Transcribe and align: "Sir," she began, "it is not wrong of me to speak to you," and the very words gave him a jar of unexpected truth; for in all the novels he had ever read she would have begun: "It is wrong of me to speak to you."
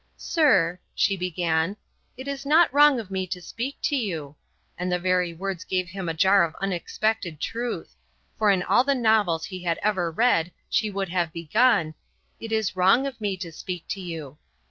"Sir," 0.17 0.79
she 0.95 1.15
began, 1.15 1.77
"it 2.17 2.27
is 2.27 2.43
not 2.43 2.73
wrong 2.73 2.99
of 2.99 3.11
me 3.11 3.27
to 3.27 3.39
speak 3.39 3.77
to 3.83 3.95
you," 3.95 4.35
and 4.75 4.91
the 4.91 4.97
very 4.97 5.31
words 5.31 5.63
gave 5.63 5.89
him 5.89 6.09
a 6.09 6.13
jar 6.15 6.43
of 6.43 6.55
unexpected 6.59 7.39
truth; 7.39 7.95
for 8.35 8.49
in 8.49 8.63
all 8.63 8.83
the 8.83 8.95
novels 8.95 9.45
he 9.45 9.61
had 9.61 9.77
ever 9.83 10.09
read 10.09 10.51
she 10.67 10.89
would 10.89 11.09
have 11.09 11.31
begun: 11.31 11.93
"It 12.39 12.51
is 12.51 12.75
wrong 12.75 13.05
of 13.05 13.21
me 13.21 13.37
to 13.37 13.51
speak 13.51 13.87
to 13.89 14.01
you." 14.01 14.39